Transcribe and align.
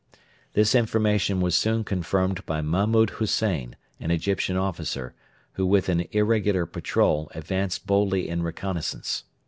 This 0.53 0.73
information 0.73 1.41
was 1.41 1.53
soon 1.53 1.83
confirmed 1.83 2.43
by 2.47 2.61
Mahmud 2.61 3.11
Hussein, 3.11 3.75
an 3.99 4.09
Egyptian 4.09 4.57
officer, 4.57 5.13
who 5.53 5.65
with 5.67 5.89
an 5.89 6.07
irregular 6.11 6.65
patrol 6.65 7.29
advanced 7.35 7.85
boldly 7.85 8.27
in 8.27 8.41
reconnaissance. 8.41 9.25